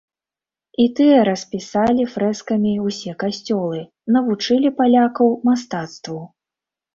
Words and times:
І 0.83 0.85
тыя 0.99 1.17
распісалі 1.27 2.07
фрэскамі 2.13 2.71
ўсе 2.85 3.11
касцёлы, 3.25 3.79
навучылі 4.17 4.73
палякаў 4.81 5.27
мастацтву. 5.51 6.19